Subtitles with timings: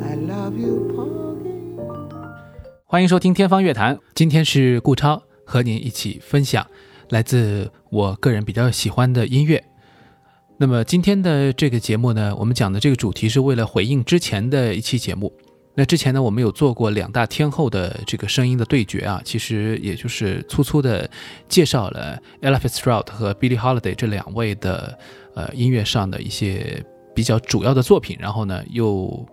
[0.00, 1.82] I love you, Porgy.
[2.86, 6.64] 欢迎收听《天方乐坛》，今天是顾超和您一起分享
[7.08, 9.67] 来自我个人比较喜欢的音乐。
[10.60, 15.32] 那么今天的这个节目呢，我们讲的这个主题是为了回应之前的一期节目。
[15.76, 21.08] 那之前呢，我们有做过两大天后的这个声音的对决啊，其实也就是粗粗的
[21.48, 24.98] 介绍了 Ella Fitzgerald 和 Billie Holiday 这两位的
[25.36, 29.24] 呃音乐上的一些比较主要的作品，然后呢又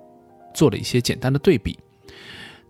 [0.53, 1.76] 做了一些简单的对比。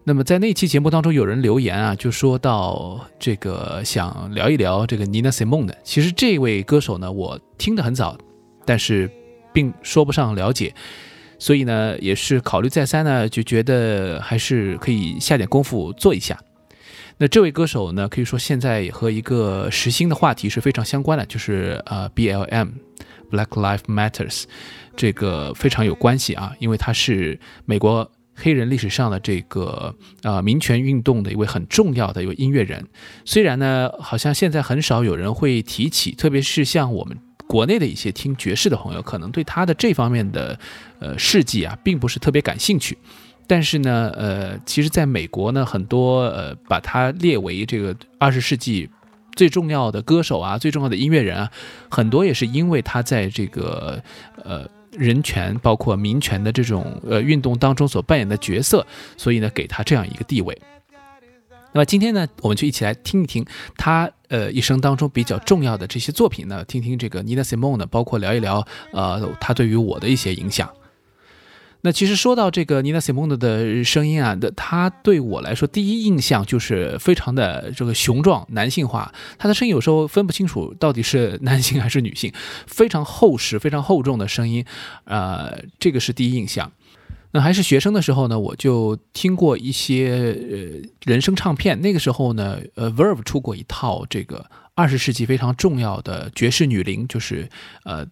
[0.05, 5.77] 那么在那期节目当中，有人留言啊，就说到这个想聊一聊这个 Nina Simone 的。
[5.83, 8.17] 其实这位歌手呢，我听得很早，
[8.65, 9.09] 但是
[9.53, 10.73] 并说不上了解，
[11.39, 16.37] 所以呢，也是考虑再三呢，就觉得还是可以下点功夫做一下。
[17.17, 22.71] 那这位歌手呢，可以说现在和一个时兴的话题是非常相关的，就是呃 BLM
[23.31, 24.43] Black Lives Matters
[24.97, 32.85] 这个非常有关系啊，因为他是美国黑人历史上的这个呃民权运动的一位很重要的一位音乐人。
[33.23, 37.17] 虽然呢，好像现在很少有人会提起，特别是像我们
[37.47, 40.57] 国内的一些听爵士的朋友，可能对他的这方面的
[40.99, 42.97] 呃事迹啊，并不是特别感兴趣。
[43.47, 48.89] 但是呢，呃，其实在美国呢，很多呃把他列为这个二十世纪
[49.35, 51.51] 最重要的歌手啊，最重要的音乐人啊，
[51.89, 54.01] 很多也是因为他在这个
[54.43, 58.83] 呃人权包括民权的这种呃运动当中所扮演的角色，
[59.15, 60.59] 所以呢给他这样一个地位。
[61.75, 70.71] 那么今天呢，我们就一起来听一听他呃一生当中比较重要的这些作品呢，听听这个 Nina Simone 呢，包括聊一聊呃他对于我的一些影响。
[71.81, 79.13] 那其实说到这个 Nina Simone 的声音啊，的她对我来说第一印象就是非常的这个雄壮、男性化。
[79.37, 82.31] 她的声音有时候分不清楚到底是男性还是女性，
[82.65, 84.65] 非常厚实、非常厚重的声音，
[85.03, 86.71] 呃，这个是第一印象。
[87.35, 90.09] 那还是学生的时候呢，我就听过一些
[90.49, 91.79] 呃人声唱片。
[91.81, 97.49] 那个时候呢，呃，Verve 出过一套这个二十世纪非常重要的爵士女伶，就是
[97.83, 98.07] 呃。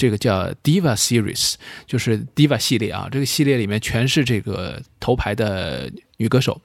[0.00, 3.08] 这个叫 Diva Series，就是 Diva 系列啊。
[3.10, 6.62] 这个系列里面全是这个头牌的女歌手。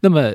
[0.00, 0.34] 那么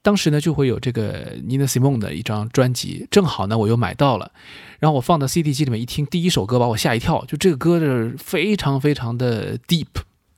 [0.00, 4.30] 当时呢，就会有这个 Nina Simone 的一张专辑，正好呢我又买到了。
[4.78, 9.86] 然后我放到 CD 机里面一听，第一首歌把我吓一跳，就这个歌是非常非常的 deep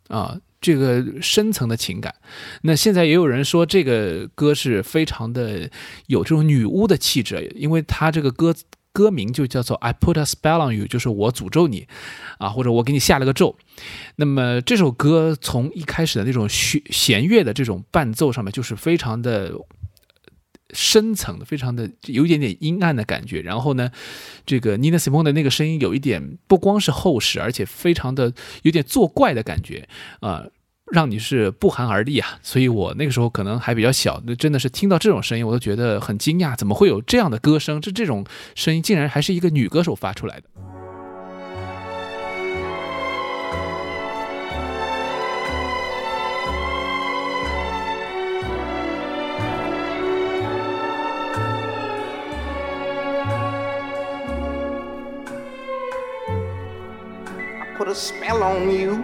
[0.08, 2.14] 啊，这个深层的情感。
[2.62, 5.70] 那现在也有人说这个歌是非常的
[6.08, 8.54] 有这种女巫的气质，因为它这个歌。
[8.90, 11.86] 歌名就叫做 "I put a spell on you"，就是我诅咒你，
[12.38, 13.56] 啊，或者我给你下了个咒。
[14.16, 19.52] 那么这首歌从一开始的那种弦弦乐的这种伴奏上面，就是非常的
[20.74, 23.40] 深层的，非常的有一点点阴暗的感觉。
[23.42, 23.90] 然后呢，
[24.46, 29.88] 这个 Nina Simone 的那个声音有一点不光是厚实，而且非常的有点作怪的感觉
[30.20, 30.44] 啊。
[30.90, 32.38] 让你是不寒而栗啊！
[32.42, 37.78] 所以我那个时候可能还比较小，那真的是听到这种声音，我都觉得很惊讶，怎么会有这样的歌声？
[37.78, 38.24] 这这种
[38.54, 40.44] 声音竟然还是一个女歌手发出来的。
[57.88, 59.02] Put a spell on you.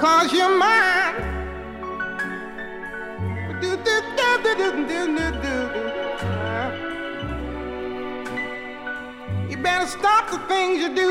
[0.00, 1.14] Cause you're mine.
[9.50, 11.10] You better stop the things you do.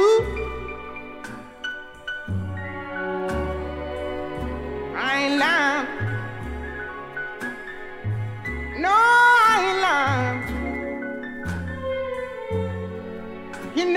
[4.95, 5.68] I ain't lying.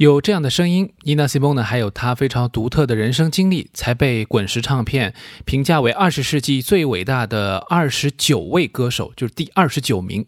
[0.00, 5.12] 有这样的声音，伊娜·西翁呢，还有她非常独特的人生经历，才被滚石唱片
[5.44, 10.24] 评价为二十世纪最伟大的二十九位歌手，就是第二十九名，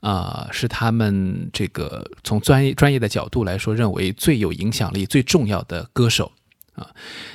[0.00, 6.32] 啊、是他们这个从专业专业的角度来说，认为最有影响力、最重要的歌手。
[6.80, 6.90] 啊，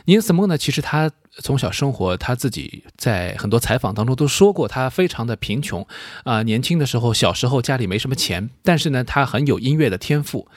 [0.06, 5.86] 尼尔斯蒙呢，其实他从小生活，他自己在很多采访当中都说过，他非常的贫穷
[6.24, 10.48] 啊、年轻的时候，小时候家里没什么钱，但是呢，他很有音乐的天赋。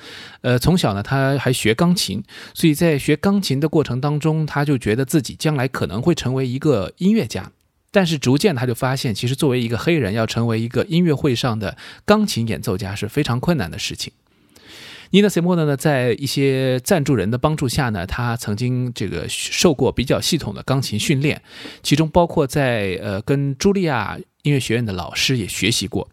[0.41, 2.25] 呃，从小呢，他还学钢琴，
[2.55, 7.53] 所以在学钢琴的过程当中，他就觉得自己将来可能会成为一个音乐家。
[7.91, 14.13] 但是逐渐他就发现，其实作为一个黑人，要成为一个音乐会上的钢琴演奏家是非常困难的事情。
[15.11, 21.41] 尼娜·塞莫呢呢，在一些赞助人的帮助下呢，他曾经这个受过比较系统的钢琴训练，
[21.83, 26.09] 其中包括在呃跟茱莉亚音乐学院的老师也学习过。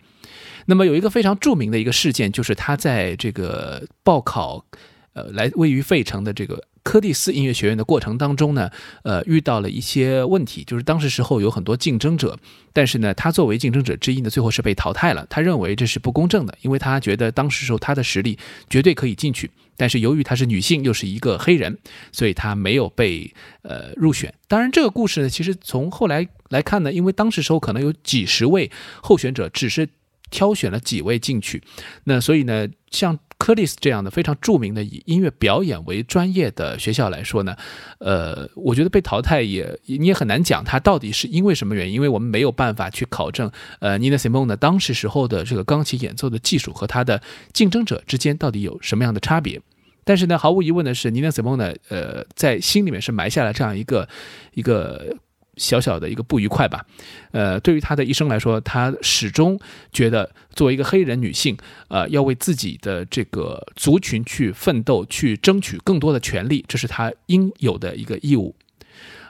[0.68, 4.66] 那么有一个非常著名的一个事件，就是他在这个报考，
[5.14, 8.70] 呃，来位于费城的这个柯蒂斯音乐学院的过程当中呢，
[9.02, 12.38] 呃，遇到了一些问题，就是当时时候有很多竞争者，
[12.72, 15.26] 但是呢，他作为竞争者之一呢，最后是被淘汰了。
[15.28, 18.38] 他认为这是不公正的，因为他觉得当时时候他的实力
[18.70, 21.76] 绝对可以进去，但是由于她是女性，又是一个黑人，
[22.12, 23.34] 所以她没有被
[23.64, 24.32] 呃入选。
[24.48, 28.70] 当然，这个故事呢，其实从后来来看呢，因为当时时候可能有几十位
[29.02, 29.90] 候选者，只是
[30.30, 31.64] 挑选了几位进去，
[32.04, 37.56] 那所以呢，像柯蒂斯这样的非常著名的以音乐表演为专业的学校来说呢，
[38.00, 43.52] 呃，我觉得被淘汰也你也很难讲他到底是因为什么原因，因为我们没有办法去考证，
[43.82, 47.22] 呃，Nina Simone 呢当时时候的这个钢琴演奏的技术和他的
[47.54, 49.62] 竞争者之间到底有什么样的差别。
[50.04, 54.10] 但是呢，毫无疑问的是，Nina Simone 呢，呃，在心里面是埋下了这样一个
[54.56, 55.16] 一个
[55.58, 56.86] 小小的一个不愉快吧。
[57.32, 59.60] 呃，对于她的一生来说，她始终
[59.92, 61.58] 觉得作为一个黑人女性，
[61.88, 68.56] 呃，要为自己的这个族群去奋斗，去争取更多的权利，这是她应有的一个义务。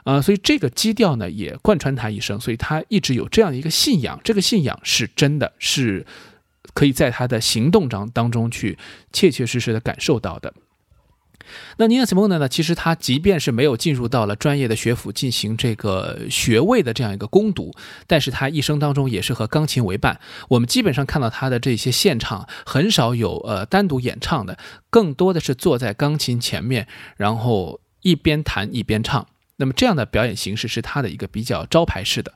[0.04, 6.06] 呃，所以这个基调呢，也贯穿她一生，所以她一直有这样的一个信仰，这个信仰是真的，是
[6.74, 8.78] 可以在她的行动当当中去
[9.12, 10.54] 切切实实的感受到的。
[11.78, 12.38] 那尼尔·斯蒙呢？
[12.38, 17.72] 呢，其实他即便是没有进入到了专业的学府进行这个学位的这样一个攻读，
[18.06, 20.20] 但是他一生当中也是和钢琴为伴。
[20.48, 24.58] 我们基本上看到他的这些现场，很少有呃单独演唱的，
[24.90, 26.86] 更多的是坐在钢琴前面，
[27.16, 29.26] 然后一边弹一边唱。
[29.58, 32.34] 那么这样的表演形式是他的一个比较招牌式的，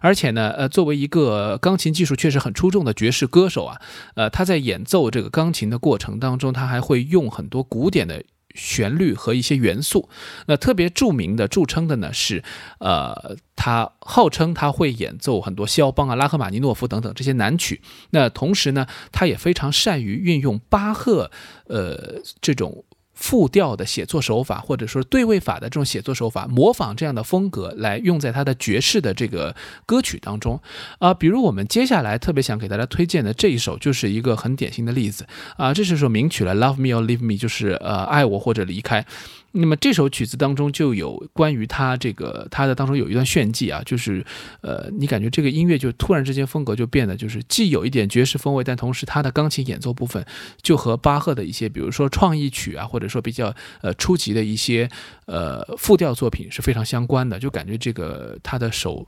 [0.00, 3.78] 而且呢，呃，作为一个钢琴技术确实很出众的爵士歌手啊，
[4.14, 8.24] 呃，他在演奏这个钢琴的过程当中，他还会用很多古典的。
[8.54, 10.08] 旋律和一些元素，
[10.46, 12.42] 那特别著名的、著称的呢是，
[12.78, 17.80] 呃，他号称他会演奏很多肖邦啊、拉赫玛尼诺夫等等这些难曲。
[18.10, 21.30] 那同时呢，他也非常善于运用巴赫，
[21.66, 22.84] 呃，这种。
[23.22, 29.54] 复调的写作手法，或者说对位法的这种写作手法，模仿这样的风格来用在他的爵士的这个
[29.86, 30.60] 歌曲当中
[30.98, 35.24] 啊、比如我们接下来特别想给大家推荐的这一首，就是一个很典型的例子
[35.56, 39.06] 啊、这是首名曲了，《Love Me or Leave Me》，就是呃爱我或者离开。
[39.52, 44.24] 那么这首曲子当中就有关于他这个他的当中有一段炫技啊，就是
[44.62, 50.24] 呃，你感觉这个音乐就突然之间风格就变得就是既有一点爵士风味，但同时他的钢琴演奏部分
[50.62, 54.88] 就和巴赫的一些比如说创意曲啊，或者说比较呃初级的一些
[55.26, 59.06] 呃复调作品是非常相关的，就感觉这个他的手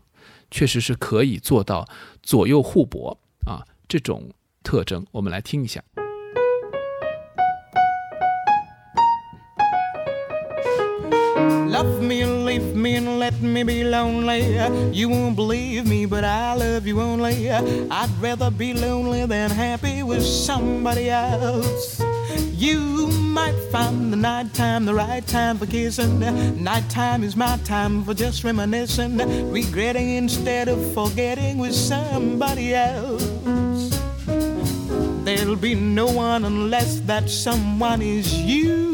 [0.50, 1.88] 确实是可以做到
[2.22, 4.30] 左右互搏啊这种
[4.62, 5.82] 特征，我们来听一下。
[11.84, 14.56] Love me and leave me and let me be lonely.
[14.90, 17.50] You won't believe me, but I love you only.
[17.50, 22.02] I'd rather be lonely than happy with somebody else.
[22.54, 26.20] You might find the night time the right time for kissing.
[26.64, 29.18] Nighttime is my time for just reminiscing,
[29.52, 33.28] regretting instead of forgetting with somebody else.
[35.26, 38.93] There'll be no one unless that someone is you.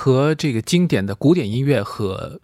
[0.00, 2.40] 合这个经典的古典音乐和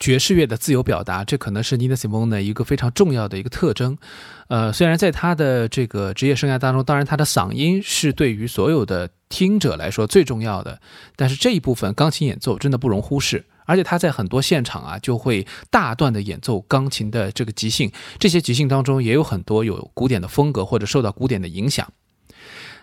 [0.00, 3.96] 爵士乐的自由表达，这可能是 Nina Simone 的一个非常重要的一个特征。
[4.48, 10.80] 呃，虽然在他的这个职业生涯当中，当然他的嗓音是对于所有的听者来说最重要的，
[11.14, 13.44] 但是这一部分钢琴演奏真的不容忽视。
[13.64, 21.86] 而且他在很多现场啊，就会大段的演奏钢琴的这个即兴，这些即兴当中也有很多有古典的风格或者受到古典的影响。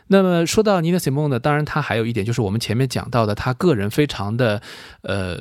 [0.07, 4.62] 那么说到 Nina Simone 呢，当然他还有一点就是我们前面讲到的，他个人非常的
[5.01, 5.39] 呃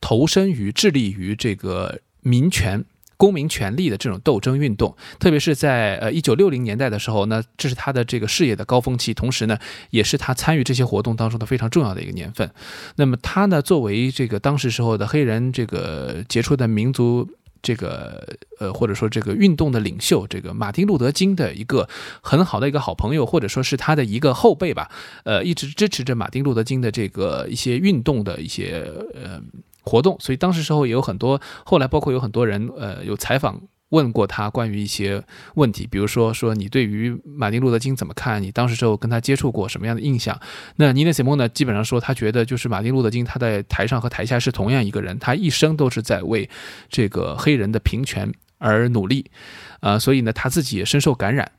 [0.00, 2.84] 投身于致力于这个民权。
[3.18, 9.56] 公民权利的这种斗争运动，特别是在呃一九六零年代的时候，呢，这是他的这个事业的高峰期，同时呢，
[9.90, 12.50] 也是他参与这些活动当中的非常重要的一个年份。
[12.96, 17.28] 那么他呢，作为这个当时时候的黑人这个杰出的民族
[17.62, 18.26] 这个
[18.58, 21.88] 呃或者说这个运动的领袖，这个马丁路德金的一个
[22.20, 24.90] 很好的一个好朋友，或者说是他的一个后辈吧，
[25.24, 29.40] 呃，一直支持着马丁路德金的这个一些运动的一些呃。
[29.84, 33.60] 活动，所以当时时候也有很多，后来包括有很多人，呃，有采访
[33.92, 35.22] 问过他关于一些
[35.54, 38.42] 问题，比如说说你对于马丁路德金怎么看？
[38.42, 40.38] 你当时时候跟他接触过什么样的印象？
[40.76, 46.48] 那尼内西蒙呢，基本上说他觉得就是马丁路德金他在台上和台下是同样一个人，他一生都是在为
[46.88, 49.30] 这个黑人的平权而努力，
[49.80, 51.52] 啊，所以呢他自己也深受感染。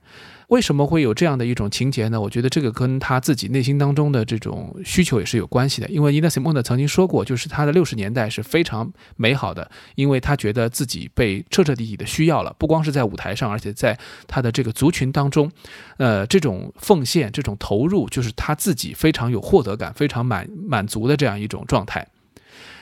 [0.50, 2.20] 为什么会有这样的一种情节呢？
[2.20, 5.90] 我觉得这个跟他自己内心当中的这种需求也是有关系的。
[5.90, 13.98] 因为伊纳西蒙呢曾经说过，就是他的六十年代是非常美好的，因为他觉得自己被彻彻底底的需要了，不光是在舞台上，而且在
[14.28, 15.52] 他的这个族群当中，
[15.98, 22.08] 呃，这种奉献、这种投入，就是他自己非常有获得感、非常满满足的这样一种状态。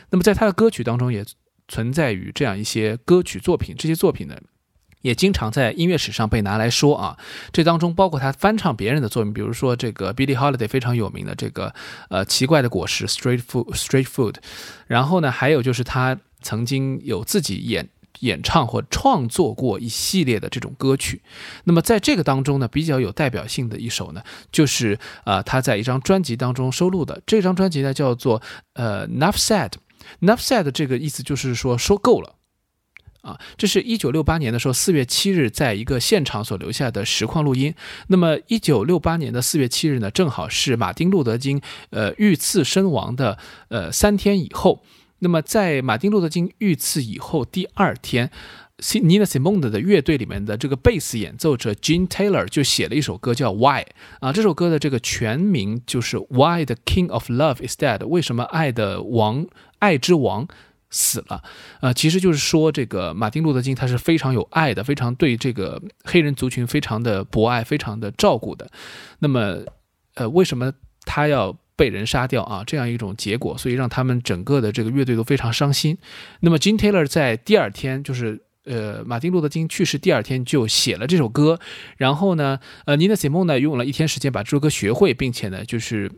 [0.10, 1.24] 那么在他的歌曲当中也
[1.68, 4.36] 存在于这样一些歌曲作品，这些作品呢？
[5.02, 7.18] 也经常在音乐史上被拿来说啊，
[7.52, 11.74] 这当中包括他翻唱别人的作品，比如说这个 Billie Holiday 非常有名的这个
[12.10, 14.36] 呃奇怪的果实 Street Food Street Food，
[14.88, 17.90] 然后呢还有就是他曾经有自己演
[18.20, 21.22] 演唱或创作过一系列的这种歌曲。
[21.64, 27.22] 那么在这个当中呢，比较有代表性的一首呢，就是呃他在一张专辑当中收录的。
[27.26, 28.42] 这张专辑呢叫做
[28.74, 29.72] 呃 Enough Said。
[30.22, 32.36] Enough Said 这个意思就是说说够了。
[33.22, 37.74] 啊，这是一九六八年的时候四月七日在一个现场所留下的实况录音。
[38.08, 41.62] 那么一九六八年的四月七日呢，正好是马丁路德金
[41.92, 43.38] 呃遇刺身亡的
[43.70, 44.84] 呃三天以后。
[45.20, 48.32] 那么在马丁路德金遇刺以后第二天
[48.80, 53.86] ，Nina Simone 的乐队里面的这个贝斯演奏者 Gene Taylor 就写了一首歌叫 Why
[54.20, 58.04] 啊，这首歌的这个全名就是 Why the King of Love is Dead？
[58.08, 59.46] 为什么爱的王
[59.78, 60.48] 爱之王？
[60.92, 61.42] 死了，
[61.80, 68.70] 呃，其实就是说，这个马丁路德金他是非常有爱的，非常对这个黑人族群非常的博爱，非常的照顾的。
[69.20, 69.64] 那么，
[70.16, 70.72] 呃，为什么
[71.06, 72.64] 他要被人杀掉啊？
[72.68, 75.98] 这样一种结果，所以让他们整个的这个乐队都非常伤心。
[76.42, 81.60] 那么，Jim Taylor 在第二天，就是呃，马丁路德金去世第二天就写了这首歌，
[81.98, 86.12] 然后呢，呃尼娜·西蒙呢用了一天时间把这首歌学会，并且呢，就是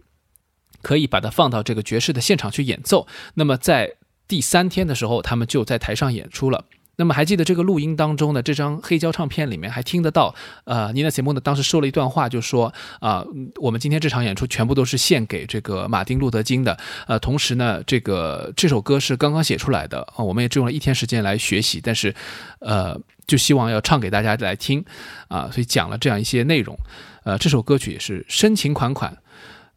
[0.82, 3.08] 可以把它放到这个爵士的现场去演奏。
[3.36, 3.94] 那么在
[4.34, 6.66] 第三天的时候，他们就在台上演出了。
[6.96, 13.24] 那么还记得这个录音当中呢，这张黑胶唱片里面还听得到，呃，尼娜·西蒙呢当时说了一段话，就说啊，
[13.62, 16.76] 我们今天这场演出全部都是献给这个马丁·路德·金的。
[17.06, 22.16] 呃，同时呢，这个这首歌是刚刚写出来的啊，我们也只用了一天时间来学习，但是，
[22.58, 24.84] 呃，就希望要唱给大家来听
[25.28, 26.76] 啊，所以讲了这样一些内容。
[27.24, 29.16] 呃，这首歌曲也是深情款款。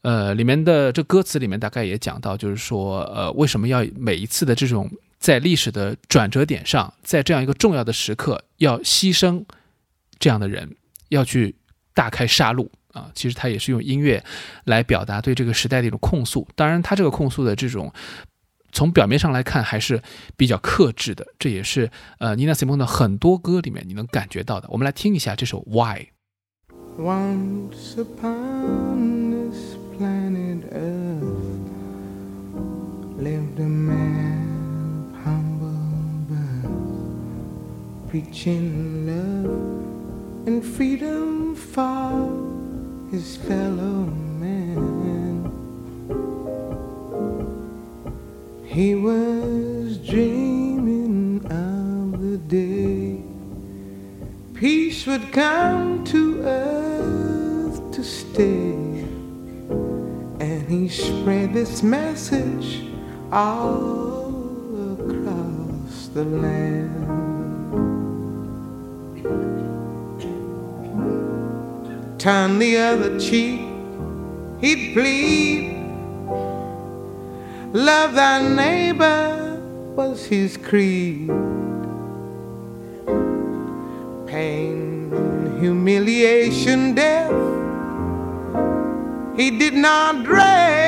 [0.07, 9.43] 呃，里面的这歌词里面大概也讲到，就是说，呃，为什么要每一次的这种在历史的转折点上，在这样一个重要的时刻，要牺牲
[10.21, 10.77] 这样的人，
[11.09, 11.57] 要去
[11.93, 13.11] 大开杀戮啊？
[13.17, 14.23] 其实他也是用音乐
[14.63, 16.47] 来表达对这个时代的一种控诉。
[16.55, 17.93] 当然，他这个控诉的这种
[18.71, 20.01] 从表面上来看还是
[20.37, 24.69] 比较克制的，这也是呃，Nina Simone 的很多歌里面你能感觉到的。
[24.71, 26.11] 我们来听一下这首 Why。
[26.97, 29.06] Once upon
[33.17, 35.69] lived a man of humble
[36.29, 44.05] birth, preaching love and freedom for his fellow
[44.41, 45.51] man.
[48.65, 53.23] He was dreaming of the day
[54.57, 58.73] peace would come to earth to stay.
[60.41, 62.83] And he spread this message
[63.37, 64.33] all
[64.95, 66.91] across the land.
[72.19, 73.61] Turn the other cheek,
[74.63, 75.77] he'd plead.
[77.75, 79.61] Love thy neighbor
[79.95, 81.29] was his creed
[84.27, 85.11] pain,
[85.61, 87.33] humiliation, death.
[89.37, 90.86] He did not dread.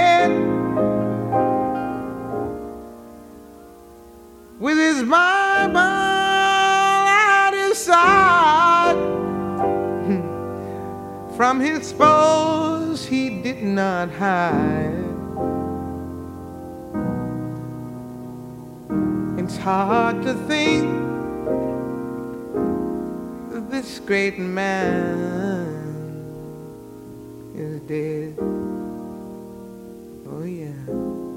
[4.60, 8.96] With his Bible at his side,
[11.36, 15.04] from his foes he did not hide.
[19.38, 20.88] It's hard to think
[23.52, 25.14] that this great man
[27.56, 28.34] is dead.
[30.28, 31.27] Oh, yeah.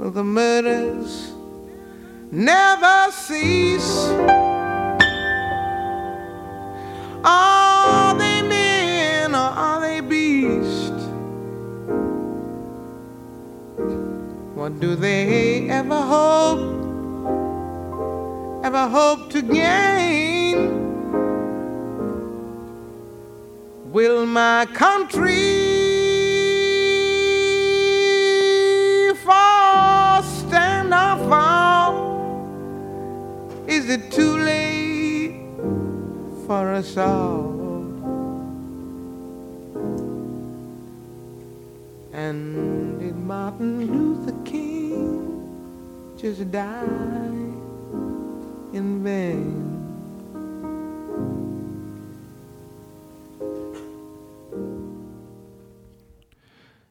[0.00, 1.30] Well, the murders
[2.30, 4.08] never cease.
[7.22, 11.04] Are they men or are they beasts?
[14.54, 16.64] What do they ever hope,
[18.64, 20.56] ever hope to gain?
[23.92, 25.49] Will my country
[33.90, 35.34] it too late
[36.46, 37.58] for us all?
[42.12, 46.84] And did Martin Luther King just die
[48.72, 49.69] in vain?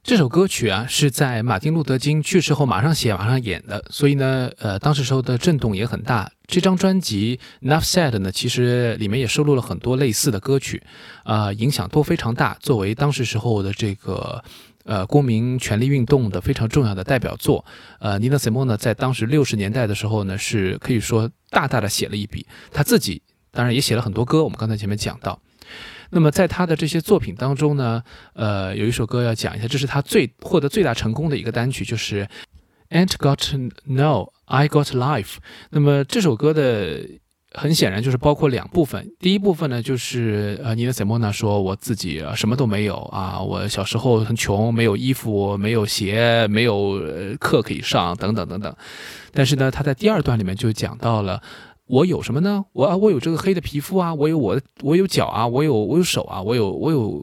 [0.10, 6.32] 这首歌曲啊是在马丁路德金去世后马上写马上演的，所以呢，呃，当时时候的震动也很大。
[6.48, 10.82] 这张专辑《Enough Said》呢，其实里面也收录了很多类似的歌曲，
[11.24, 12.58] 啊，影响都非常大。
[12.60, 14.43] 作为当时时候的这个
[14.84, 17.63] 呃公民权利运动的非常重要的代表作，
[18.00, 22.48] 呃，尼娜·塞莫呢，在当时六十年代的时候呢，是可以说大大的写了一笔。
[22.72, 25.39] 他自己当然也写了很多歌，我们刚才前面讲到。
[26.12, 32.28] 那么在他的这些作品当中呢，呃，有一首歌要讲一下，这是他最获得最大成功的一个单曲，就是
[33.06, 35.24] 《Ain't Got No I Got Life》。
[35.69, 37.02] 那么这首歌的
[37.54, 47.00] 很显然就是包括两部分，第一部分呢就是呃，尼德·塞莫纳说我自己什么都没有啊，我小时候很穷，没有衣服，没有鞋，没有
[47.39, 48.76] 课可以上，等等等等。
[49.32, 51.41] 但是呢，他在第二段里面就讲到了。
[51.89, 52.63] 我有什么呢？
[52.71, 57.19] 我啊，我有这个黑的皮肤啊，我有我，我有脚啊，我有我有手啊，我有我有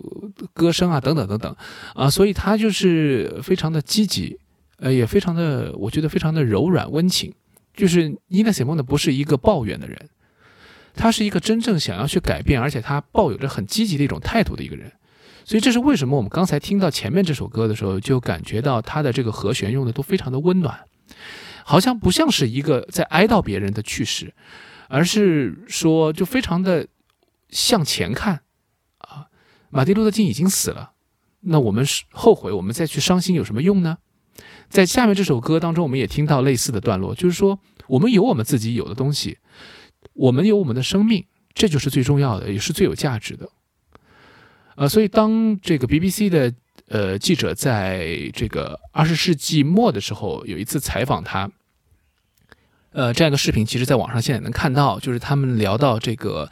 [0.52, 1.56] 歌声啊，等等等等，
[1.94, 4.36] 啊，所以他就是非常的积极，
[4.80, 7.32] 呃，也非常的，我觉得非常的柔软温情。
[7.74, 10.08] 就是伊娜·塞蒙的不是一个抱怨的人，
[10.94, 14.90] 他是一个真正想要去改变，而且他抱有着很积极的一种态度的一个人。
[15.44, 20.76] 所以这是为什么我们刚才听到前面这首歌的时候，就感觉到他的这个和弦用的都非常的温暖。
[21.68, 24.32] 好像不像是一个在哀悼别人的去世，
[24.88, 26.86] 而是说就非常的
[27.48, 28.42] 向前看
[28.98, 29.26] 啊。
[29.70, 30.92] 马丁路德金已经死了，
[31.40, 33.98] 那我们是后悔，我们再去伤心有什么用呢？
[34.68, 39.38] 在下面这首歌当中，我们也听到类似的段落，就是说我们有我们自己有的东西，
[40.12, 43.50] 我们有我们的生命，这就是最重要的，也是最有价值的。
[44.76, 46.54] 呃，所以当这个 BBC 的。
[46.88, 51.50] 呃，记者在这个二十世纪末的时候有一次采访他，
[52.92, 56.48] 呃，这样一个视频，其实在网上现在能看到，就是他们聊到这个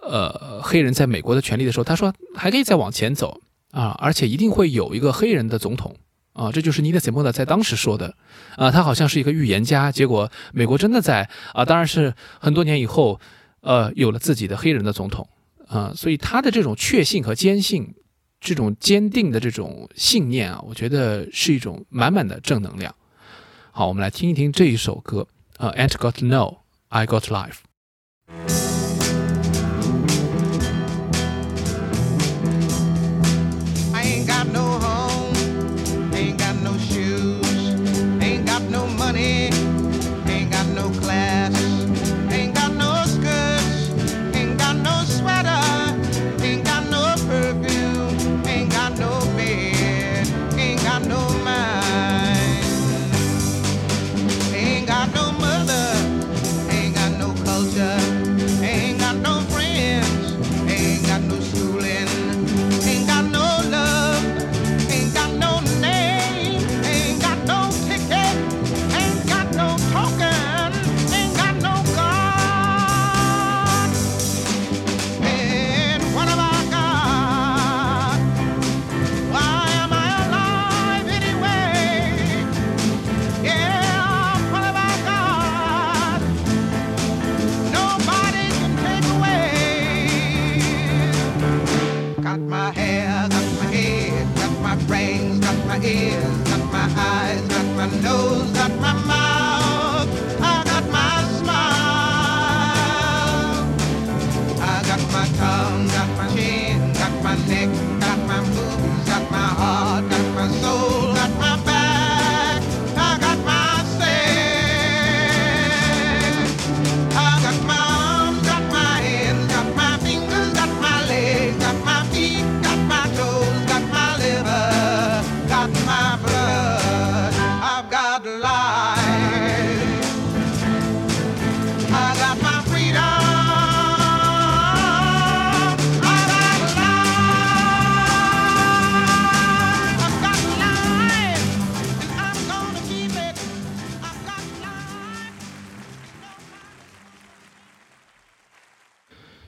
[0.00, 3.42] 呃黑人在美国的权利的时候，他说还可以再往前走
[3.72, 5.94] 啊，而且一定会有一个黑人的总统
[6.32, 8.16] 啊，这就是尼德·塞莫德在当时说的
[8.56, 13.20] 啊，他好像是一个预言家，结果美国真的在啊，当然是很多年以后，
[13.60, 15.28] 呃，有了自己的黑人的总统
[15.68, 17.94] 啊，所以他的这种确信和坚信。
[18.44, 22.94] 这种坚定的这种信念啊，我觉得是一种满满的正能量。
[23.72, 25.26] 好，我们来听一听这一首歌，
[25.56, 28.63] 呃，Ant Got to Know I Got Life。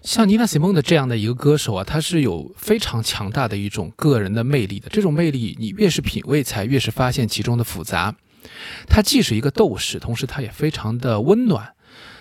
[0.07, 4.89] 像尼娜·西蒙的这样的一个歌手啊，他是有非常强大的一种个人的魅力的。
[4.89, 8.15] 这种魅力，你越是品味，才越是发现其中的复杂。
[8.87, 11.73] 他既是一个斗士，同时他也非常的温暖。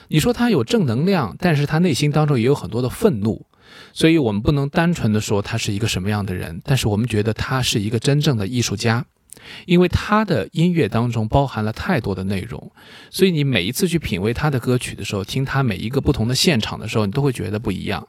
[0.07, 3.45] 你说他有正能量，但是他内心当中也有很多的愤怒。
[3.93, 9.05] 所以我们不能单纯的说他是一个什么样的人，但是我们觉得他是一个真正的艺术家。
[9.65, 12.71] 因为他的音乐当中包含了太多的内容，
[13.09, 18.07] 所以你每一次去品味他的歌曲的时候，听他每一个不同的现场的时候，你都会觉得不一样。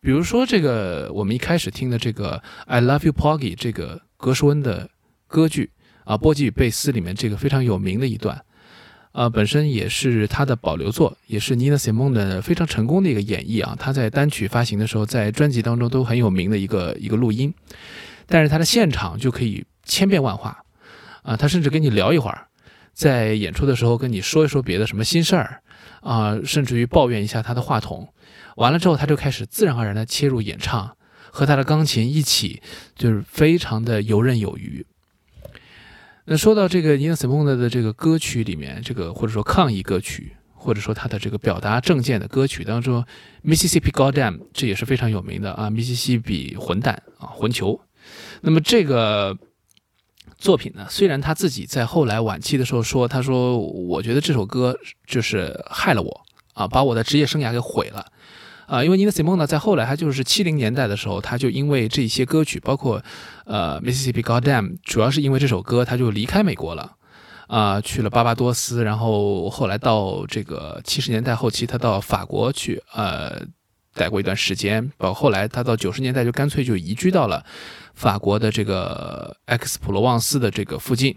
[0.00, 4.88] 比如说这个我们一开始听的这个《I Love You, Poggy》这个格什温的
[5.26, 5.70] 歌剧
[6.04, 8.42] 啊，《波吉与贝斯》里面这个非常有名的一段，
[9.12, 13.76] 啊，本身也是他的保留作，也是 Nina Simone 的非常成功的一个演绎啊。
[13.78, 17.52] 他在单曲发行的时候，在专辑当中都很有名的一个一个录音，
[18.26, 20.64] 但是他的现场就可以千变万化
[21.22, 22.46] 啊，他甚至跟你聊一会儿，
[22.92, 25.62] 在演出的时候跟你说一说别的什么心事儿
[26.00, 28.12] 啊，甚至于抱怨一下他的话筒，
[28.56, 30.96] 完了之后他就开始自然而然的切入演唱。
[31.32, 32.60] 和他的钢琴一起，
[32.96, 34.84] 就是非常的游刃有余。
[36.24, 43.04] 那说到这个尼 i 斯蒙 s 的这个歌曲里面，这个或者说抗议歌曲，或者说他的这个表达政见的歌曲当中
[43.44, 47.80] ，Mississippi Goddam 这也是非常有名的啊，密西西比混蛋啊，混球。
[48.40, 49.38] 那么这个
[50.38, 56.20] 作品呢，虽然他自己在后来晚期的时候说，他说我觉得这首歌就是害了我
[56.54, 58.06] 啊，把我的职业生涯给毁了。
[58.66, 63.02] 啊，因为 Nina Simone 呢，在后来他就是七零年代的时候，他就因为这些歌曲，包括
[63.44, 66.92] 呃 Mississippi Goddam，主要是因为这首歌，他就离开美国了，
[67.48, 73.42] 啊，去了巴巴多斯，然后后来到这个七十年代后期，他到法国去呃
[73.94, 77.44] 待过一段时间，包括后来他到九十年代就干脆就移居到了
[77.94, 81.16] 法国的这个埃克斯普罗旺斯的这个附近。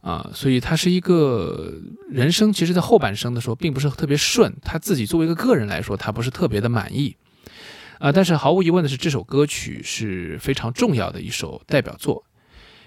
[0.00, 1.72] 啊，所以他是一个
[2.08, 4.54] 人生，其实，在后半生的时候，并不是特别顺。
[4.62, 7.16] 他自己作为一个个人来说，他不是特别的满意。
[7.98, 12.24] 啊，但是毫无疑问的是，这首歌曲是非常重要的一首代表作，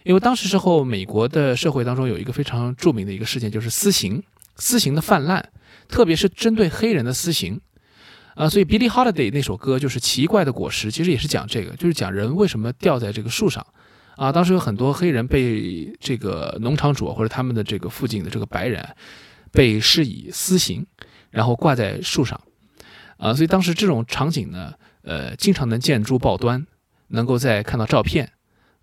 [0.03, 4.23] 因为当时时候，美国的社会当中有一个非常著名的一个事件，就是私刑，
[4.55, 5.43] 私刑的泛滥，
[5.89, 7.59] 特别是针对黑人的私刑。
[8.35, 13.65] 啊，所以 Billie Holiday 那首歌就是《奇怪的果实》，其实也是讲这个，就是讲人为什么掉在这个树上。
[14.17, 18.87] 啊，当时有很多黑人被这个农场主或者他们的这个附近的这个白人
[19.51, 20.85] 被施以私刑，
[21.31, 22.39] 然后挂在树上，
[23.17, 26.67] 啊，所以当时这种场景呢，呃，经常能见诸报端，
[27.07, 28.29] 能够在看到照片，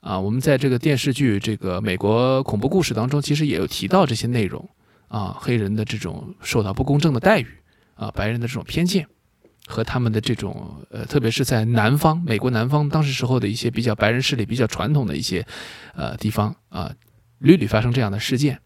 [0.00, 4.68] 啊，我们在这个电视剧这个美国恐怖故事当中，其实也有提到这些内容，
[5.08, 7.46] 啊，黑人的这种受到不公正的待遇，
[7.94, 9.06] 啊，白人的这种偏见。
[9.68, 15.46] 和他们的这种呃，特别是在南方，美国南方当时时候的一些比较白人势力、比较传统的一些
[15.94, 16.90] 呃地方啊，
[17.38, 18.58] 屡屡发生这样的事件。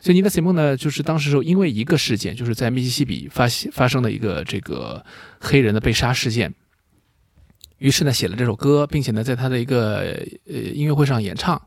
[0.00, 5.04] 所以尼德西蒙呢，就是当时时候因为一个事件，就是在密西西比发发生的一个这个
[5.38, 6.54] 黑人的被杀事件，
[7.76, 11.60] 于是呢写了这首歌，并且呢在他的一个呃音乐会上演唱，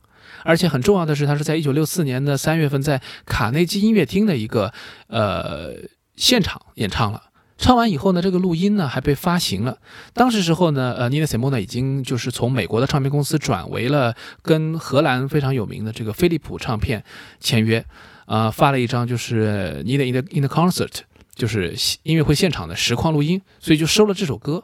[0.43, 4.73] 而且很重要的是，他是在一九六四年的三月份在卡内基音乐厅的一个
[5.07, 5.75] 呃
[6.15, 7.21] 现场演唱了。
[7.57, 9.77] 唱完以后呢，这个录音呢还被发行了。
[10.13, 17.03] 当时时候呢，呃，Nina Simone 已经就是从美国的唱片公司转为了跟荷兰非常有名的这个飞利浦唱片
[17.39, 17.85] 签约，
[18.25, 21.01] 啊，发了一张就是 Nina in the in the concert，
[21.35, 24.63] 就是音乐会现场的实况录音，所以就收了这首歌。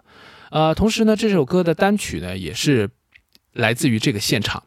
[0.50, 2.90] 呃，同时呢，这首歌的单曲呢也是
[3.54, 4.64] 来自于这个现场。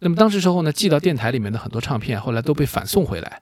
[0.00, 3.40] 那么当时时候呢，寄到电台里面的很多唱片后来都被反送回来。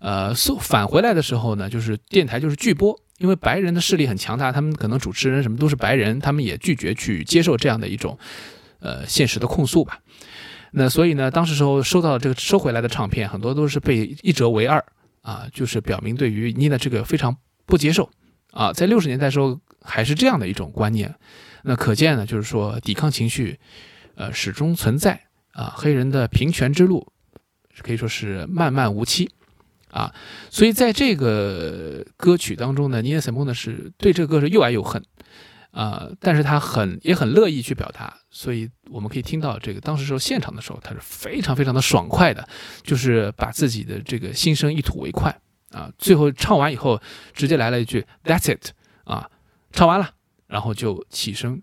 [0.00, 3.00] 呃，送返回来的时候呢，就是电台就是拒播。
[3.20, 8.18] 因为白人的势力很强大，他们可能主持人什么都是白人，他们也拒绝去接受这样的一种，
[8.78, 10.00] 呃，现实的控诉吧。
[10.72, 14.82] 那所以呢，当时时候收到这个收回来的唱片，很多都是被一折为二
[15.20, 18.08] 啊，就是表明对于妮娜这个非常不接受
[18.52, 18.72] 啊。
[18.72, 21.14] 在六十年代时候还是这样的一种观念，
[21.62, 23.58] 那可见呢，就是说抵抗情绪，
[24.14, 25.20] 呃，始终存在
[25.52, 25.74] 啊。
[25.76, 27.06] 黑人的平权之路
[27.82, 29.30] 可以说是漫漫无期。
[29.90, 30.14] 啊，
[30.50, 35.04] 所以在这个歌曲当中呢，尼尔·塞蒙呢是对这个歌是又爱又恨，
[35.72, 42.48] 啊，但是他很也很乐意去表达，所以我们可以听到这个当时时候现场的时候，他是非常非常的爽快的，
[42.82, 45.36] 就是把自己的这个心声一吐为快
[45.72, 47.00] 啊，最后唱完以后
[47.32, 48.70] 直接来了一句 "That's it"
[49.04, 49.28] 啊，
[49.72, 50.10] 唱完了，
[50.46, 51.62] 然后就起身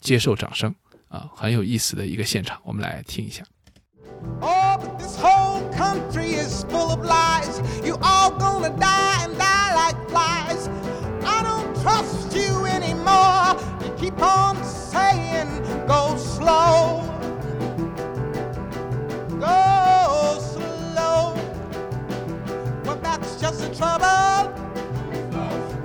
[0.00, 0.74] 接受掌声
[1.08, 3.44] 啊，很有意思的一个现场，我们来听一下。
[5.76, 7.60] Country is full of lies.
[7.84, 10.68] You all gonna die and die like flies.
[11.22, 13.56] I don't trust you anymore.
[13.84, 15.48] You keep on saying,
[15.86, 17.02] go slow.
[19.38, 21.34] Go slow.
[22.84, 24.52] Well, that's just the trouble.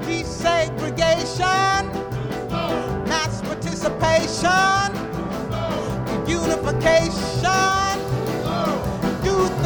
[0.06, 1.84] Desegregation,
[3.08, 4.90] mass participation,
[6.28, 7.81] unification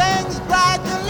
[0.06, 1.05] Things like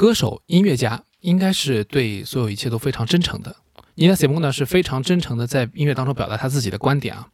[0.00, 3.54] 歌手、音乐家应该是对所有一切都非常真诚的。
[3.96, 7.28] 尼娜·西蒙呢是非常真诚的在音乐当中表达他自己的观点啊。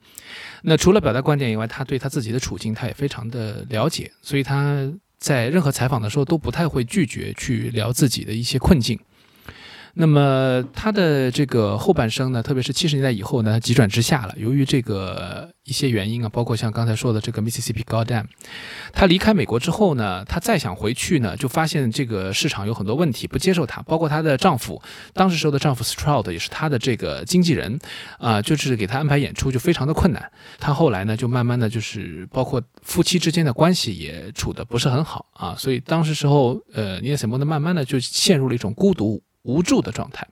[0.62, 8.98] 那除了表达观点以外，他对他自己的处境他也非常的了解，所以他在任何采访的时候都不太会拒绝去聊自己的一些困境。
[9.98, 14.34] 那么他的这个后半生呢，特别是七十年代以后呢，急转直下了。
[14.36, 18.26] 由于这个一些原因啊，包括像刚才说的这个 Mississippi Goddam，
[18.92, 23.80] 他离开美国之后呢，他再想回去呢，就发现这个市场有很多问题，不接受他。
[23.82, 24.82] 包括她的丈夫，
[25.14, 27.78] 当时时候的丈夫 Stroud 也是她的这个经纪人，
[28.18, 30.30] 啊，就是给她安排演出就非常的困难。
[30.58, 39.22] 她后来呢，就慢慢的就是包括夫妻之间的关系也处的不是很好啊，所以当时时候，呃，尼尔森·蒙呢，慢慢的就陷入了一种孤独。
[39.46, 40.26] 无助的状态，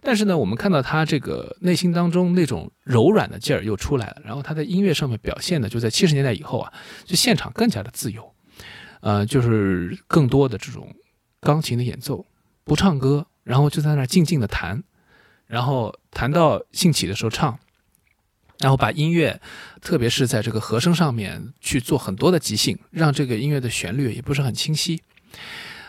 [0.00, 4.22] 但是呢，我们看到他这个内心当中那种柔软的劲儿又出来了。
[4.24, 6.72] 然后他在音乐上面表现的，就在七十年代以后啊，
[7.04, 8.34] 就现场更加的自由，
[9.00, 10.94] 呃，就是更多的这种
[11.40, 12.26] 钢琴的演奏，
[12.64, 14.82] 不唱歌，然后就在那静静的弹，
[15.46, 17.58] 然后弹到兴起的时候唱，
[18.58, 19.40] 然后把音乐，
[19.80, 25.02] 特别是在这个和声上面去做很多的即兴，让这个音乐的旋律也不是很清晰。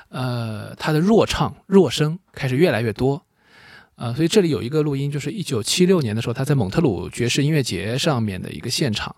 [0.10, 3.24] 呃，他的弱唱弱声开始越来越多，
[3.96, 9.16] 呃，所以这里有一个录音，就是一九七六年的时候，他在蒙特鲁爵士音乐节上面的一个现场。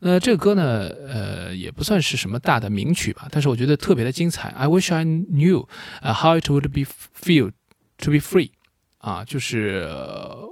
[0.00, 4.50] 那这个歌呢，呃，也不算是什么大的名曲吧，但是我觉得特别的精彩。
[4.50, 5.66] I wish I knew
[6.02, 6.84] how it would be
[7.18, 7.50] feel
[7.98, 8.50] to be free，
[8.98, 9.88] 啊，就是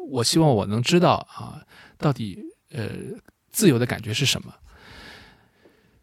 [0.09, 1.61] 我希望我能知道啊，
[1.99, 2.39] 到底
[2.73, 2.89] 呃
[3.51, 4.55] 自由的感觉是什么。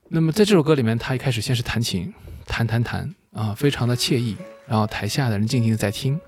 [0.09, 2.13] 那么在这首歌里面，他一开始先是弹琴，
[2.45, 3.15] 弹弹弹。
[3.31, 4.35] 啊，非常的惬意，
[4.67, 6.19] 然后台下的人静静的在听，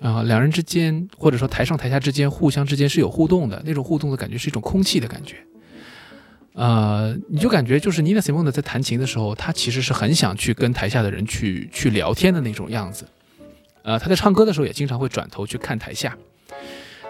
[0.00, 5.36] 啊，两人之间或者说台上台下之间互相之间是有互动的，那种互动的感觉是一种空气的感觉，
[6.54, 13.06] 呃，你就感觉就是尼娜西蒙的在弹琴的时候，他其实是很想去跟台下的人去去聊天的那种样子，
[13.82, 16.16] 呃，他在唱歌的时候也经常会转头去看台下，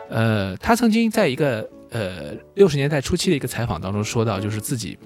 [0.08, 4.98] 呃，他曾经在一个呃六十年代初期的一个采访当中说到，就是自己，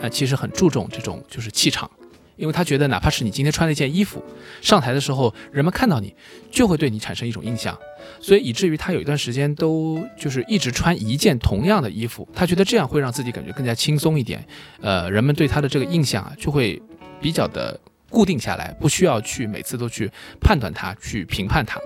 [0.00, 1.90] 啊，其实很注重这种就是气场。
[2.36, 4.22] 因为他觉得，哪怕是你今天穿了一件衣服，
[4.60, 6.14] 上台的时候，人们看到你，
[6.50, 7.76] 就会对你产生一种印象，
[8.20, 14.46] 所以以至于他有一段时间都就是一直穿一件同样的衣服，他觉得这样会让自己感觉更加轻松一点，
[14.80, 16.80] 呃，人们对他的这个印象啊，就会
[17.20, 17.78] 比较的
[18.10, 21.80] 固定下来，不需要去每次都去判断他，去评判他。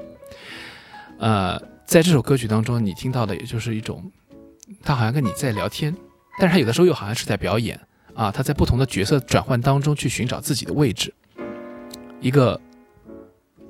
[1.18, 4.10] 呃，在这首歌曲当中，你听到的也就是一种，
[4.82, 5.94] 他好像跟你在聊天，
[6.38, 7.78] 但是他有的时候又好像是在表演。
[8.20, 11.10] 啊，他在不同的角色转换当中去寻找自己的位置，
[12.20, 12.60] 一个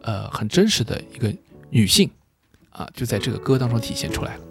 [0.02, 1.32] 呃很真实的一个
[1.68, 2.10] 女性
[2.70, 4.42] 啊，就在这个歌当中体现出来了。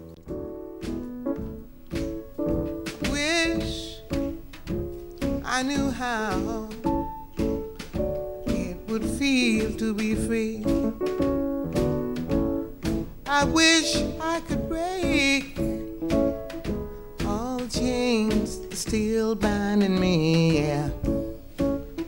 [17.70, 20.58] Chains still binding me.
[20.58, 20.90] Yeah.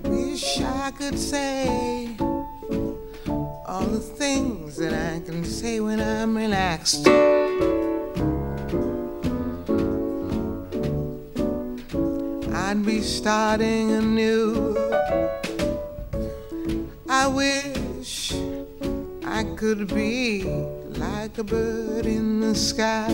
[0.03, 7.07] Wish I could say all the things that I can say when I'm relaxed.
[12.55, 14.77] I'd be starting anew.
[17.09, 18.33] I wish
[19.25, 20.43] I could be
[20.99, 23.09] like a bird in the sky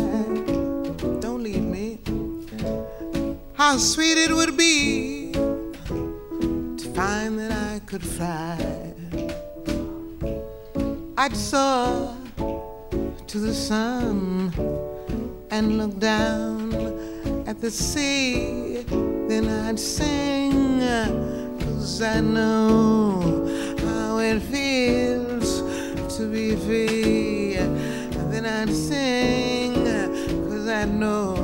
[3.58, 8.56] how sweet it would be to find that I could fly.
[11.16, 12.14] I'd soar
[13.26, 14.52] to the sun
[15.50, 16.72] and look down
[17.48, 18.84] at the sea.
[19.26, 20.78] Then I'd sing,
[21.58, 23.44] cause I know
[23.80, 25.62] how it feels
[26.16, 27.54] to be free.
[28.30, 29.74] Then I'd sing,
[30.48, 31.37] cause I know.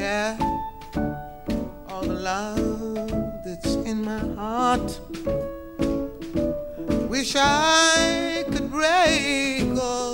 [0.00, 0.38] Share
[1.90, 4.98] all the love that's in my heart.
[7.10, 10.12] Wish I could break all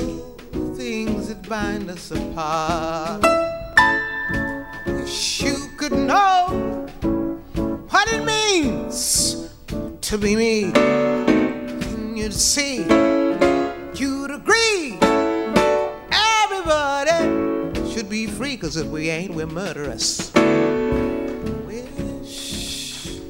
[0.51, 3.23] the things that bind us apart.
[4.89, 6.89] Wish you could know
[7.89, 9.49] what it means
[10.01, 10.73] to be me.
[10.75, 12.79] And you'd see,
[13.95, 15.06] you'd agree
[18.17, 20.33] be free, cause if we ain't, we're murderous.
[21.67, 23.21] Wish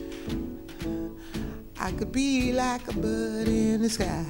[1.80, 4.24] I could be like a bird in the sky.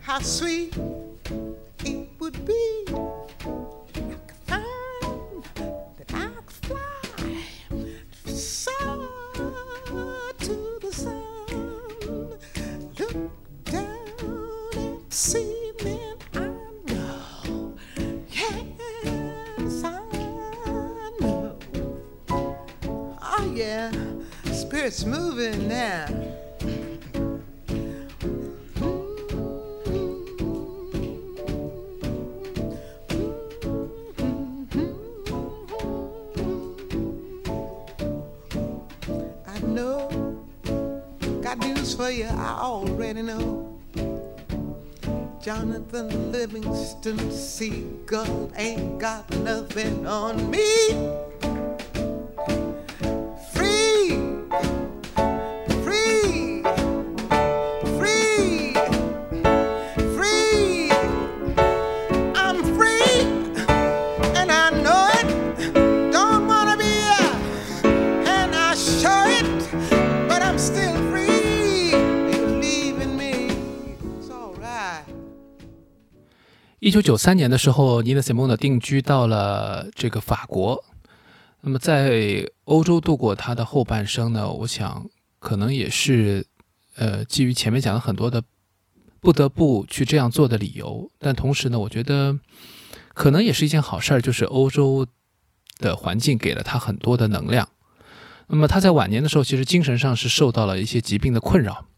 [0.00, 0.76] How sweet
[1.84, 2.75] it would be
[42.36, 43.78] I already know.
[45.40, 51.15] Jonathan Livingston Seagull ain't got nothing on me.
[76.86, 80.84] 一九九三年的时候，尼德·西蒙的定居到了这个法国。
[81.62, 85.04] 那么在欧洲度过他的后半生呢，我想
[85.40, 86.46] 可能也是
[86.94, 88.40] 呃基于前面讲的很多的
[89.18, 91.10] 不得不去这样做的理由。
[91.18, 92.38] 但同时呢，我觉得
[93.14, 95.04] 可能也是一件好事儿，就是欧洲
[95.78, 97.68] 的环境给了他很多的能量。
[98.46, 101.88] 那么他在晚年的时候，其实精神上是受到了一些疾病的困扰。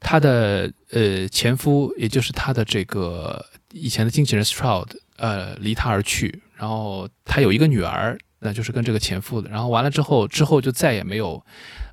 [0.00, 6.42] 他的呃前夫，也就是他的这个以前的经纪人 Stroud，呃，离他而去。
[6.54, 9.50] 然后他有一个女儿，那就是跟这个前夫的。
[9.50, 11.44] 然后完了之后，之后就再也没有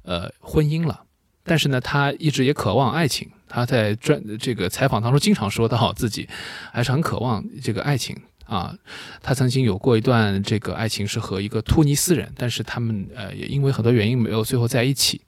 [0.03, 1.03] 呃婚姻了。
[1.43, 3.29] 但是呢，他一直也渴望爱情。
[3.49, 6.27] 他在专这个采访当中经常说到自己
[6.71, 8.75] 还是很渴望这个爱情啊。
[9.21, 15.21] 他曾经有过一段这个爱情是和一个突尼斯人，但是他们呃也因为很多原因没有最后在一起。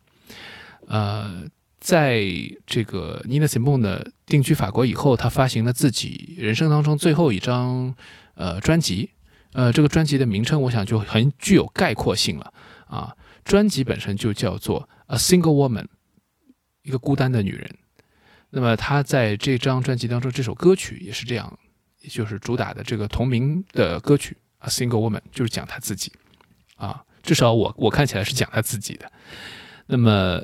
[0.87, 1.43] 呃，
[1.85, 2.25] 在
[2.65, 7.95] 这个 Nina Simone 定居法国以后，他发行了自己人生当中最后一张
[8.33, 9.11] 呃专辑。
[9.53, 12.51] 呃，这个专辑的名称我想就很具有概括性了
[12.87, 13.15] 啊。
[13.43, 15.83] 专辑本身就叫做《A Single Woman》，
[16.81, 17.69] 一个孤单的女人。
[18.49, 21.59] 那么她在这张专辑当中，这首歌曲也是这样，
[22.01, 26.11] 也就是主打的这个同名的歌曲《A Single Woman》，就是讲她自己
[26.77, 27.03] 啊。
[27.21, 29.11] 至少我我看起来是讲他自己的。
[29.85, 30.41] 那么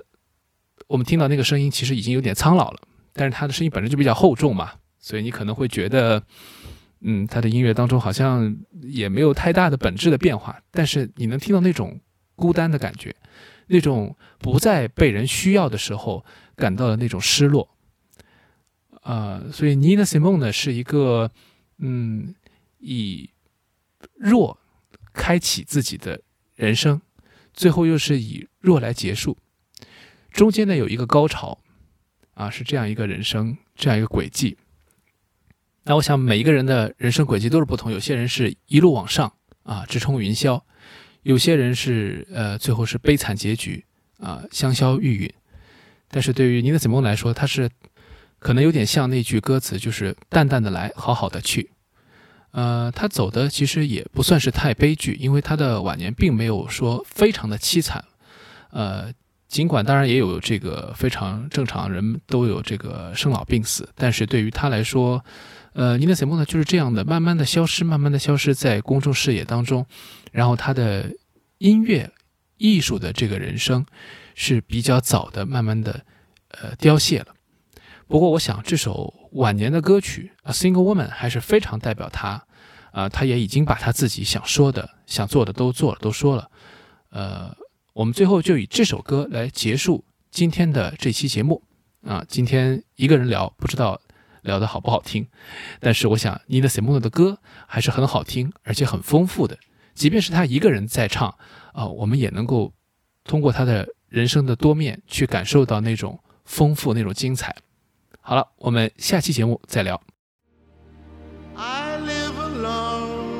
[0.91, 2.81] 我们听到那个声音，其实已经有点苍老了，
[3.13, 6.21] 但是他的声音本身就比较厚重嘛，所以你可能会觉得，
[6.99, 11.97] 嗯，他的音乐当中好像也没有太大的本质的变化，但是你能听到那种
[12.35, 13.15] 孤单的感觉，
[13.67, 16.25] 那种不再被人需要的时候
[16.57, 17.69] 感到的那种失落。
[19.03, 21.31] 啊、所以 Nina Simone 呢是一个，
[21.77, 22.35] 嗯，
[22.79, 23.29] 以
[24.15, 24.59] 弱
[25.13, 26.21] 开启自己的
[26.55, 27.01] 人生，
[27.53, 29.37] 最后又是以弱来结束，
[30.31, 31.57] 中间呢有一个高潮，
[32.33, 34.57] 啊，是这样一个人生，这样一个轨迹。
[35.83, 40.61] 那我想每一个人的人生轨迹都是不同，有些人是一路往上啊，直冲云霄；
[41.23, 43.83] 有些人是呃最后是悲惨结局
[44.19, 45.31] 啊，香消玉殒。
[46.07, 47.69] 但是对于尼德·西蒙来说，他是
[48.37, 51.71] 可能有点像那句歌词，就是淡淡的来，好好的去。
[52.51, 58.03] 呃，他走的其实也不算是太悲剧，因为他的晚年并没有说非常的凄惨。
[58.71, 59.11] 呃，
[59.51, 65.23] 尽管当然也有这个非常正常，人都有这个生老病死，但是对于他来说，
[65.73, 69.85] 呃，尼德·塞莫呢就是这样的，慢慢的消失，慢慢的消失在公众视野当中，
[70.31, 71.11] 然后他的
[71.57, 72.09] 音乐
[72.55, 73.85] 艺术的这个人生
[74.35, 76.05] 是比较早的，慢慢的
[76.51, 77.27] 呃凋谢了。
[78.07, 82.41] 不过，我想这首晚年的歌曲《A Single Woman》还是非常代表他，
[82.93, 86.49] 啊、他也已经把他自己想说的、想做的都做了，都说了。
[87.09, 87.53] 呃，
[87.93, 91.61] 我们最后就以这首歌来结束今天的这期节目
[92.05, 92.23] 啊。
[92.25, 93.99] 今天一个人聊，不知道
[94.43, 95.27] 聊得好不好听，
[95.81, 97.37] 但是我想尼德·塞蒙的歌
[97.67, 99.57] 还是很好听，而且很丰富的。
[99.93, 101.35] 即便是他一个人在唱
[101.73, 102.73] 啊、我们也能够
[103.25, 107.53] 通过他的人生的多面去感受到那种丰富、那种精彩。
[108.21, 110.01] 好了，我们下期节目再聊。
[111.55, 113.31] I live alone.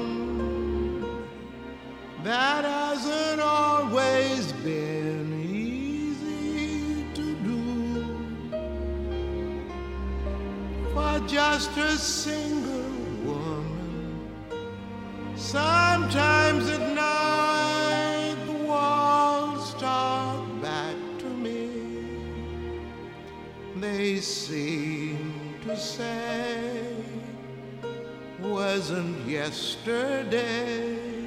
[2.26, 2.81] That hasn't
[11.02, 14.30] For just a single woman,
[15.36, 21.72] sometimes at night the walls talk back to me.
[23.78, 26.86] They seem to say,
[28.40, 31.21] wasn't yesterday